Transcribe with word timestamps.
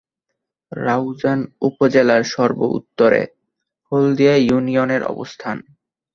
রাউজান 0.71 1.39
উপজেলার 1.61 2.23
সর্ব-উত্তরে 2.25 3.21
হলদিয়া 3.91 4.35
ইউনিয়নের 4.39 5.01
অবস্থান। 5.03 5.57